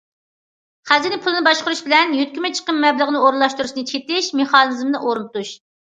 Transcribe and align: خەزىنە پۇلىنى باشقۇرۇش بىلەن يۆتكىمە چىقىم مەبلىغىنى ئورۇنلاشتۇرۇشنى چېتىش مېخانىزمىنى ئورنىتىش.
خەزىنە 0.91 1.19
پۇلىنى 1.25 1.41
باشقۇرۇش 1.47 1.83
بىلەن 1.89 2.17
يۆتكىمە 2.21 2.51
چىقىم 2.61 2.81
مەبلىغىنى 2.87 3.21
ئورۇنلاشتۇرۇشنى 3.27 3.85
چېتىش 3.93 4.31
مېخانىزمىنى 4.41 5.03
ئورنىتىش. 5.05 5.53